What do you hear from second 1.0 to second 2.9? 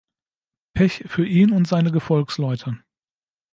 für ihn und seine Gefolgsleute.